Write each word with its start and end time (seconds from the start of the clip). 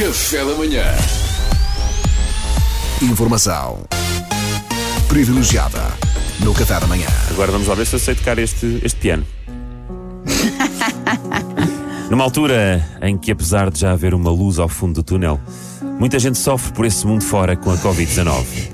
Café 0.00 0.42
da 0.42 0.54
manhã. 0.54 0.82
Informação 3.02 3.82
privilegiada 5.06 5.78
no 6.42 6.54
Café 6.54 6.80
da 6.80 6.86
Manhã. 6.86 7.06
Agora 7.28 7.52
vamos 7.52 7.68
lá 7.68 7.74
ver 7.74 7.86
se 7.86 7.96
eu 7.96 7.98
sei 7.98 8.14
tocar 8.14 8.38
este, 8.38 8.80
este 8.82 8.98
piano. 8.98 9.26
Numa 12.10 12.24
altura 12.24 12.82
em 13.02 13.18
que, 13.18 13.30
apesar 13.30 13.70
de 13.70 13.80
já 13.80 13.92
haver 13.92 14.14
uma 14.14 14.30
luz 14.30 14.58
ao 14.58 14.70
fundo 14.70 14.94
do 14.94 15.02
túnel, 15.02 15.38
muita 15.98 16.18
gente 16.18 16.38
sofre 16.38 16.72
por 16.72 16.86
esse 16.86 17.06
mundo 17.06 17.22
fora 17.22 17.54
com 17.54 17.70
a 17.70 17.76
Covid-19. 17.76 18.70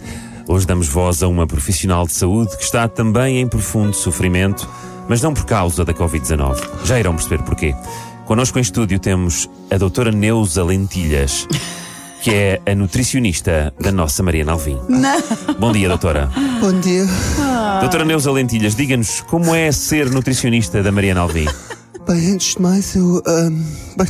Hoje 0.46 0.64
damos 0.64 0.86
voz 0.86 1.24
a 1.24 1.26
uma 1.26 1.44
profissional 1.44 2.06
de 2.06 2.12
saúde 2.12 2.56
que 2.56 2.62
está 2.62 2.86
também 2.86 3.40
em 3.40 3.48
profundo 3.48 3.94
sofrimento, 3.94 4.70
mas 5.08 5.20
não 5.20 5.34
por 5.34 5.44
causa 5.44 5.84
da 5.84 5.92
Covid-19. 5.92 6.84
Já 6.84 7.00
irão 7.00 7.16
perceber 7.16 7.42
porquê. 7.42 7.74
Connosco 8.26 8.58
em 8.58 8.62
estúdio 8.62 8.98
temos 8.98 9.48
a 9.70 9.78
doutora 9.78 10.10
Neuza 10.10 10.64
Lentilhas, 10.64 11.46
que 12.20 12.30
é 12.34 12.60
a 12.66 12.74
nutricionista 12.74 13.72
da 13.78 13.92
nossa 13.92 14.20
Mariana 14.20 14.50
Alvim. 14.50 14.76
Bom 15.60 15.70
dia, 15.70 15.88
doutora. 15.88 16.28
Bom 16.60 16.72
dia. 16.80 17.06
Doutora 17.80 18.04
Neuza 18.04 18.32
Lentilhas, 18.32 18.74
diga-nos 18.74 19.20
como 19.20 19.54
é 19.54 19.70
ser 19.70 20.10
nutricionista 20.10 20.82
da 20.82 20.90
Mariana 20.90 21.20
Alvim. 21.20 21.46
Bem, 22.04 22.32
antes 22.32 22.56
de 22.56 22.62
mais, 22.62 22.96
eu. 22.96 23.22
ahm, 23.28 23.62
bem, 23.96 24.08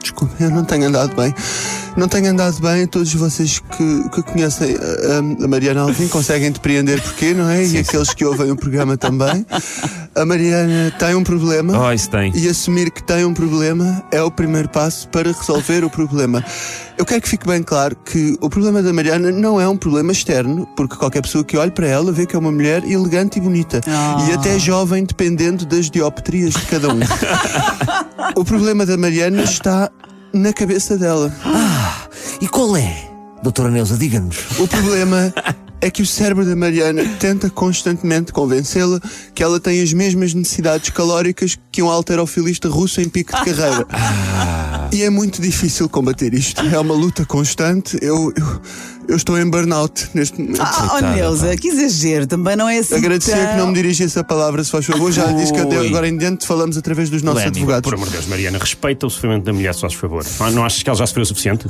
desculpa, 0.00 0.34
eu 0.40 0.50
não 0.50 0.64
tenho 0.64 0.88
andado 0.88 1.14
bem. 1.14 1.34
Não 1.96 2.08
tenho 2.08 2.30
andado 2.30 2.60
bem. 2.60 2.86
Todos 2.86 3.12
vocês 3.14 3.58
que, 3.58 4.08
que 4.10 4.22
conhecem 4.22 4.74
ahm, 4.74 5.44
a 5.44 5.48
Mariana 5.48 5.82
Alvim 5.82 6.08
conseguem 6.08 6.50
depreender 6.50 7.00
porquê, 7.02 7.34
não 7.34 7.48
é? 7.48 7.64
E 7.64 7.78
aqueles 7.78 8.14
que 8.14 8.24
ouvem 8.24 8.50
o 8.50 8.56
programa 8.56 8.96
também. 8.96 9.44
A 10.14 10.24
Mariana 10.24 10.92
tem 10.98 11.14
um 11.14 11.22
problema. 11.22 11.78
Oh, 11.78 11.92
isso 11.92 12.10
tem. 12.10 12.32
E 12.34 12.48
assumir 12.48 12.90
que 12.90 13.02
tem 13.02 13.24
um 13.24 13.34
problema 13.34 14.02
é 14.10 14.22
o 14.22 14.30
primeiro 14.30 14.68
passo 14.68 15.08
para 15.08 15.30
resolver 15.32 15.84
o 15.84 15.90
problema. 15.90 16.44
Eu 16.98 17.06
quero 17.06 17.22
que 17.22 17.28
fique 17.28 17.46
bem 17.46 17.62
claro 17.62 17.96
que 17.96 18.36
o 18.40 18.50
problema 18.50 18.82
da 18.82 18.92
Mariana 18.92 19.30
não 19.30 19.60
é 19.60 19.66
um 19.66 19.76
problema 19.76 20.12
externo, 20.12 20.66
porque 20.76 20.96
qualquer 20.96 21.22
pessoa 21.22 21.42
que 21.42 21.56
olhe 21.56 21.70
para 21.70 21.86
ela 21.86 22.12
vê 22.12 22.26
que 22.26 22.36
é 22.36 22.38
uma 22.38 22.52
mulher 22.52 22.84
elegante 22.84 23.38
e 23.38 23.40
bonita. 23.40 23.80
E 24.28 24.32
até 24.32 24.58
jovem, 24.58 25.04
dependendo 25.04 25.64
das 25.64 25.90
dioptrias 25.90 26.52
de 26.52 26.66
cada 26.66 26.88
um. 26.92 27.00
o 28.36 28.44
problema 28.44 28.84
da 28.84 28.96
Mariana 28.96 29.42
está 29.42 29.89
na 30.32 30.52
cabeça 30.52 30.96
dela. 30.96 31.32
E 32.40 32.48
qual 32.48 32.76
é? 32.76 33.10
Doutora 33.42 33.70
Neuza, 33.70 33.96
diga-nos. 33.96 34.36
O 34.58 34.68
problema 34.68 35.32
é 35.80 35.90
que 35.90 36.02
o 36.02 36.06
cérebro 36.06 36.44
da 36.44 36.54
Mariana 36.54 37.02
tenta 37.18 37.48
constantemente 37.48 38.32
convencê-la 38.32 39.00
que 39.34 39.42
ela 39.42 39.58
tem 39.58 39.80
as 39.82 39.92
mesmas 39.92 40.34
necessidades 40.34 40.90
calóricas 40.90 41.58
que 41.72 41.82
um 41.82 41.88
alterofilista 41.88 42.68
russo 42.68 43.00
em 43.00 43.08
pico 43.08 43.32
de 43.36 43.44
carreira. 43.44 43.86
E 44.92 45.02
é 45.02 45.10
muito 45.10 45.40
difícil 45.40 45.88
combater 45.88 46.34
isto. 46.34 46.60
É 46.66 46.78
uma 46.78 46.94
luta 46.94 47.24
constante. 47.24 47.96
Eu, 48.02 48.32
eu, 48.36 48.60
eu 49.08 49.16
estou 49.16 49.38
em 49.38 49.48
burnout 49.48 50.08
neste 50.14 50.40
momento. 50.40 50.60
Ah, 50.60 50.96
oh, 50.98 51.14
Neuza, 51.14 51.56
que 51.56 51.68
exagero, 51.68 52.26
também 52.26 52.56
não 52.56 52.68
é 52.68 52.78
assim. 52.78 52.96
Agradecia 52.96 53.36
tão- 53.36 53.46
que 53.46 53.56
não 53.56 53.66
me 53.68 53.74
dirigisse 53.74 54.18
a 54.18 54.24
palavra, 54.24 54.62
se 54.64 54.70
faz 54.70 54.84
favor. 54.84 55.10
Já 55.12 55.26
disse 55.32 55.52
que 55.52 55.60
Ui. 55.60 55.88
agora 55.88 56.08
em 56.08 56.16
diante 56.16 56.46
falamos 56.46 56.76
através 56.76 57.08
dos 57.08 57.22
nossos 57.22 57.44
advogados. 57.44 57.88
por 57.88 57.94
amor 57.94 58.06
de 58.08 58.14
Deus, 58.14 58.26
Mariana, 58.26 58.58
respeita 58.58 59.06
o 59.06 59.10
sofrimento 59.10 59.44
da 59.44 59.52
mulher, 59.52 59.74
se 59.74 59.80
faz 59.80 59.94
favor. 59.94 60.24
Não, 60.40 60.50
não 60.50 60.64
achas 60.64 60.82
que 60.82 60.90
ela 60.90 60.98
já 60.98 61.06
sofreu 61.06 61.22
o 61.22 61.26
suficiente? 61.26 61.66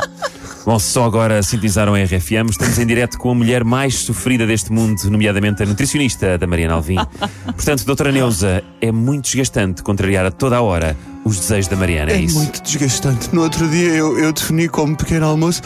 Bom, 0.64 0.78
só 0.78 1.04
agora 1.04 1.42
sintonizaram 1.42 1.94
a 1.94 2.02
RFM, 2.02 2.50
estamos 2.50 2.78
em 2.78 2.86
direto 2.86 3.18
com 3.18 3.30
a 3.30 3.34
mulher 3.34 3.64
mais 3.64 3.94
sofrida 3.94 4.46
deste 4.46 4.70
mundo, 4.70 5.02
nomeadamente 5.10 5.62
a 5.62 5.66
nutricionista 5.66 6.36
da 6.36 6.46
Mariana 6.46 6.74
Alvim. 6.74 6.96
Portanto, 7.44 7.84
doutora 7.84 8.12
Neuza, 8.12 8.62
é 8.80 8.92
muito 8.92 9.24
desgastante 9.24 9.82
contrariar 9.82 10.26
a 10.26 10.30
toda 10.30 10.56
a 10.56 10.62
hora 10.62 10.96
os 11.24 11.38
desejos 11.38 11.68
da 11.68 11.76
Mariana, 11.76 12.12
é, 12.12 12.16
É 12.16 12.20
isso? 12.20 12.36
muito 12.36 12.62
desgastante. 12.62 13.34
No 13.34 13.42
outro 13.42 13.68
dia 13.68 13.88
eu, 13.90 14.18
eu 14.18 14.32
defini 14.32 14.68
como 14.68 14.96
pequeno 14.96 15.26
almoço 15.26 15.62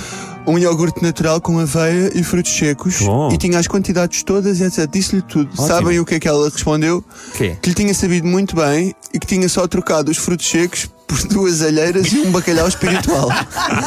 um 0.47 0.59
iogurte 0.59 1.03
natural 1.03 1.41
com 1.41 1.59
aveia 1.59 2.11
e 2.15 2.23
frutos 2.23 2.53
secos. 2.53 3.01
Bom. 3.01 3.33
E 3.33 3.39
tinha 3.39 3.59
as 3.59 3.67
quantidades 3.67 4.23
todas 4.23 4.61
e 4.61 4.65
etc. 4.65 4.89
Disse-lhe 4.91 5.23
tudo. 5.23 5.51
Sabem 5.57 5.99
o 5.99 6.05
que 6.05 6.17
é 6.17 6.21
que 6.21 6.29
ela 6.29 6.49
respondeu? 6.51 7.03
Quê? 7.37 7.57
Que 7.61 7.71
lhe 7.71 7.75
tinha 7.75 7.95
sabido 7.95 8.27
muito 8.27 8.55
bem 8.55 8.95
e 9.13 9.19
que 9.19 9.27
tinha 9.27 9.49
só 9.49 9.67
trocado 9.67 10.11
os 10.11 10.19
frutos 10.19 10.47
secos 10.47 10.89
por 11.07 11.23
duas 11.29 11.63
alheiras 11.63 12.13
e 12.13 12.21
um 12.21 12.31
bacalhau 12.31 12.67
espiritual. 12.67 13.29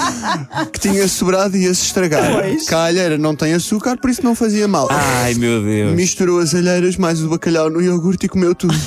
que 0.71 0.79
tinha 0.79 1.07
sobrado 1.07 1.55
e 1.57 1.63
ia-se 1.63 1.85
estragar. 1.85 2.43
Que 2.67 2.73
a 2.73 2.85
alheira 2.85 3.17
não 3.17 3.35
tem 3.35 3.53
açúcar, 3.53 3.97
por 3.97 4.09
isso 4.09 4.23
não 4.23 4.35
fazia 4.35 4.67
mal. 4.67 4.87
Ai, 4.91 5.33
meu 5.33 5.61
Deus. 5.63 5.93
Misturou 5.93 6.39
as 6.39 6.53
alheiras 6.53 6.97
mais 6.97 7.21
o 7.21 7.29
bacalhau 7.29 7.69
no 7.69 7.81
iogurte 7.81 8.25
e 8.25 8.29
comeu 8.29 8.53
tudo. 8.55 8.77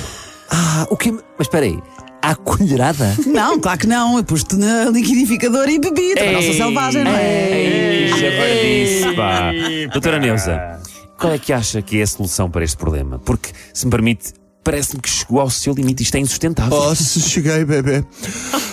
Ah, 0.49 0.87
o 0.89 0.97
que. 0.97 1.11
Mas 1.11 1.47
espera 1.47 1.65
aí. 1.65 1.79
À 2.21 2.35
colherada? 2.35 3.15
Não, 3.25 3.59
claro 3.59 3.79
que 3.79 3.87
não. 3.87 4.17
Eu 4.17 4.23
pus-te 4.23 4.55
na 4.55 4.85
liquidificadora 4.85 5.71
e 5.71 5.79
bebi. 5.79 6.13
Também 6.13 6.33
não 6.33 6.41
sou 6.41 6.53
selvagem, 6.53 7.03
não 7.03 7.11
é? 7.11 7.51
Ei, 7.51 8.07
javardice, 8.09 9.15
pá. 9.15 9.51
Doutora 9.91 10.19
Neuza, 10.19 10.79
qual 11.17 11.33
é 11.33 11.39
que 11.39 11.51
acha 11.51 11.81
que 11.81 11.99
é 11.99 12.03
a 12.03 12.07
solução 12.07 12.49
para 12.49 12.63
este 12.63 12.77
problema? 12.77 13.17
Porque, 13.19 13.49
se 13.73 13.85
me 13.85 13.91
permite, 13.91 14.33
parece-me 14.63 15.01
que 15.01 15.09
chegou 15.09 15.39
ao 15.39 15.49
seu 15.49 15.73
limite. 15.73 16.03
Isto 16.03 16.15
é 16.15 16.19
insustentável. 16.19 16.77
Oh, 16.77 16.95
se 16.95 17.21
cheguei, 17.21 17.65
bebê. 17.65 18.03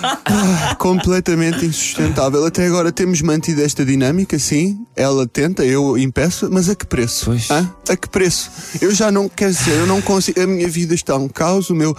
Ah, 0.01 0.77
completamente 0.79 1.65
insustentável. 1.65 2.45
Até 2.45 2.67
agora 2.67 2.93
temos 2.93 3.21
mantido 3.21 3.63
esta 3.63 3.85
dinâmica, 3.85 4.39
sim. 4.39 4.79
Ela 4.95 5.27
tenta, 5.27 5.65
eu 5.65 5.99
impeço, 5.99 6.49
mas 6.53 6.69
a 6.69 6.75
que 6.75 6.87
preço? 6.87 7.25
Pois. 7.25 7.51
Hã? 7.51 7.69
A 7.89 7.97
que 7.97 8.09
preço? 8.09 8.51
Eu 8.81 8.95
já 8.95 9.11
não, 9.11 9.29
quer 9.29 9.51
dizer, 9.51 9.73
eu 9.73 9.87
não 9.87 10.01
consigo. 10.01 10.41
A 10.41 10.47
minha 10.47 10.69
vida 10.69 10.95
está 10.95 11.17
um 11.17 11.29
caos, 11.29 11.71
o 11.71 11.75
meu. 11.75 11.97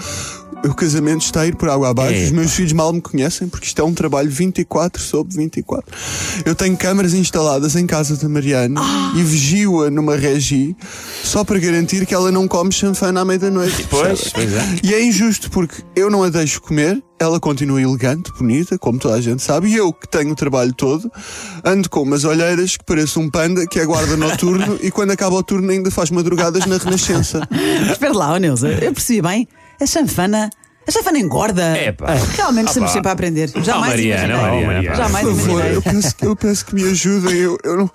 O 0.64 0.74
casamento 0.74 1.24
está 1.24 1.42
a 1.42 1.48
ir 1.48 1.56
por 1.56 1.70
água 1.70 1.90
abaixo. 1.90 2.20
É. 2.20 2.26
Os 2.26 2.32
meus 2.32 2.54
filhos 2.54 2.74
mal 2.74 2.92
me 2.92 3.02
conhecem 3.02 3.48
porque 3.48 3.66
isto 3.66 3.82
é 3.82 3.84
um 3.84 3.94
trabalho 3.94 4.30
24 4.30 5.02
sobre 5.02 5.36
24. 5.36 5.86
Eu 6.46 6.54
tenho 6.54 6.76
câmaras 6.76 7.14
instaladas 7.14 7.76
em 7.76 7.88
casa 7.88 8.18
da 8.18 8.28
Mariana 8.28 8.82
e 9.16 9.24
vigio-a 9.24 9.90
numa 9.90 10.18
regi 10.18 10.76
só 11.24 11.44
para 11.44 11.58
garantir 11.60 12.06
que 12.06 12.14
ela 12.14 12.32
não 12.32 12.48
come 12.48 12.72
chanfana 12.72 13.22
à 13.22 13.26
meia-noite. 13.26 13.88
Pois, 13.90 14.30
pois 14.34 14.54
é. 14.54 14.80
E 14.84 14.94
é 14.94 15.02
injusto 15.02 15.50
porque 15.50 15.82
eu 15.96 16.10
não 16.10 16.24
a 16.24 16.30
deixo 16.30 16.62
comer, 16.62 17.02
ela 17.20 17.40
continua 17.40 17.82
elegante, 17.82 18.32
bonita, 18.38 18.78
como 18.78 19.00
toda 19.00 19.16
a 19.16 19.22
gente 19.22 19.42
sabe, 19.42 19.70
e 19.70 19.76
eu 19.76 19.94
que 19.94 20.08
tenho 20.08 20.32
o 20.32 20.36
trabalho 20.36 20.74
todo, 20.74 21.12
ando 21.64 21.90
com 21.90 22.02
umas 22.02 22.26
olheiras 22.26 22.76
que 22.76 22.84
pareço 22.84 23.20
um 23.20 23.30
panda 23.30 23.66
que 23.66 23.80
é 23.80 23.86
guarda 23.86 24.18
noturno 24.18 24.78
e 24.82 24.92
quando 24.92 25.12
acaba 25.12 25.36
o 25.36 25.44
turno 25.44 25.72
ainda 25.72 25.90
faz 25.90 26.12
madrugadas 26.12 26.66
na 26.66 26.78
Renascença. 26.78 27.48
Espera 27.92 28.14
lá, 28.14 28.34
oh, 28.34 28.38
Neuza, 28.38 28.70
eu 28.70 28.94
percebi 28.94 29.22
bem. 29.22 29.48
A 29.82 29.86
chanfana. 29.86 30.50
A 30.88 30.92
chanfana 30.92 31.20
engorda. 31.20 31.78
Epá. 31.78 32.16
Realmente 32.36 32.66
Ah, 32.68 32.70
estamos 32.70 32.90
pá. 32.90 32.94
sempre 32.94 33.10
a 33.10 33.12
aprender. 33.14 33.50
Jamais 33.64 33.90
Mariana, 33.92 34.24
imaginei. 34.34 34.42
Mariana, 34.42 34.74
Mariana. 34.74 34.96
Jamais 34.96 35.26
Por 35.28 35.36
favor, 35.36 35.50
imaginei. 35.52 35.76
eu 35.78 35.82
peço, 35.82 36.16
eu 36.22 36.36
peço 36.36 36.66
que 36.66 36.76
me 36.76 36.84
ajudem, 36.84 37.36
eu, 37.38 37.58
eu 37.64 37.78
não. 37.78 37.92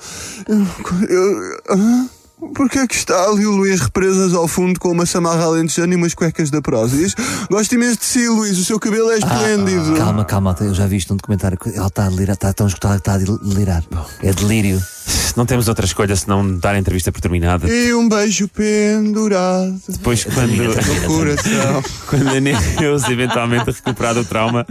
Eu, 0.49 0.57
não- 0.57 1.03
eu, 1.09 1.59
ah? 1.71 2.07
Porquê 2.55 2.81
é 2.81 2.87
que 2.87 2.95
está 2.95 3.25
ali 3.25 3.47
o 3.47 3.53
Luís 3.53 3.81
Represas 3.81 4.35
ao 4.35 4.47
fundo 4.47 4.79
com 4.79 4.91
uma 4.91 5.07
samarra 5.07 5.45
alentejana 5.45 5.95
e 5.95 5.97
umas 5.97 6.13
cuecas 6.15 6.51
da 6.51 6.61
Prozis? 6.61 7.15
Gosto 7.51 7.75
imenso 7.75 7.99
de 8.01 8.05
si, 8.05 8.29
Luís, 8.29 8.59
o 8.59 8.65
seu 8.65 8.79
cabelo 8.79 9.11
é 9.13 9.19
esplêndido. 9.19 9.95
Calma, 9.97 10.25
calma, 10.27 10.55
eu 10.61 10.75
já 10.75 10.87
vi 10.87 10.97
isto 10.97 11.11
num 11.11 11.17
documentário. 11.17 11.57
que 11.59 11.71
Ela 11.75 11.87
está 11.87 12.05
a 12.05 12.11
delirar, 12.11 12.35
está 12.35 12.53
tão 12.53 12.67
escutada 12.67 12.95
que 12.97 13.01
está 13.01 13.15
a 13.15 13.19
delirar. 13.19 13.83
É 14.23 14.31
delírio. 14.33 14.83
Não 15.37 15.45
temos 15.45 15.67
outra 15.67 15.85
escolha 15.85 16.15
senão 16.15 16.57
dar 16.59 16.75
a 16.75 16.79
entrevista 16.79 17.11
por 17.11 17.21
terminada. 17.21 17.69
E 17.69 17.93
um 17.93 18.09
beijo 18.09 18.49
pendurado 18.49 19.81
Depois, 19.89 20.25
quando, 20.25 20.53
no 20.53 21.07
coração. 21.07 21.83
quando 22.07 22.29
a 22.29 22.41
Neuza 22.41 23.13
eventualmente 23.13 23.71
recuperar 23.71 24.15
do 24.15 24.25
trauma, 24.25 24.65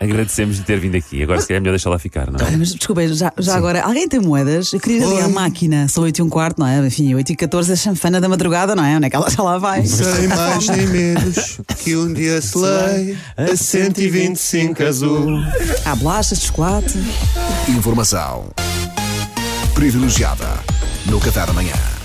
agradecemos 0.00 0.56
de 0.56 0.62
ter 0.62 0.80
vindo 0.80 0.96
aqui. 0.96 1.22
Agora, 1.22 1.40
se 1.40 1.48
calhar, 1.48 1.58
é 1.58 1.60
melhor 1.60 1.72
deixá-la 1.72 1.98
ficar, 1.98 2.30
não 2.30 2.40
é? 2.40 2.44
Olha, 2.44 2.58
Mas 2.58 2.74
desculpa, 2.74 3.06
já, 3.08 3.32
já 3.38 3.56
agora, 3.56 3.82
alguém 3.82 4.08
tem 4.08 4.20
moedas? 4.20 4.72
Eu 4.72 4.80
queria 4.80 4.98
ir 4.98 5.04
ali 5.04 5.20
à 5.20 5.26
Oi. 5.26 5.32
máquina, 5.32 5.86
são 5.88 6.04
8 6.04 6.18
e 6.18 6.22
um 6.22 6.28
quarto, 6.28 6.58
não 6.58 6.66
é? 6.66 6.86
Enfim, 6.86 7.14
8 7.14 7.32
e 7.32 7.36
14, 7.36 7.72
a 7.72 7.76
chanfana 7.76 8.20
da 8.20 8.28
madrugada, 8.28 8.74
não 8.74 8.84
é? 8.84 8.96
Onde 8.96 9.06
é 9.06 9.10
que 9.10 9.16
ela 9.16 9.28
já 9.28 9.42
lá 9.42 9.58
vai? 9.58 9.84
Sem 9.84 10.28
mais 10.28 10.68
nem 10.68 10.86
menos 10.86 11.60
que 11.78 11.94
um 11.94 12.12
dia 12.12 12.40
se 12.40 12.56
lei 12.56 13.18
a 13.36 13.54
125 13.54 14.82
azul. 14.82 15.26
Há 15.84 15.94
bolachas 15.94 16.40
de 16.40 16.46
chocolate. 16.46 16.98
Informação 17.68 18.65
privilegiada 19.76 20.64
no 21.04 21.20
Café 21.20 21.44
da 21.44 21.52
Manhã. 21.52 21.95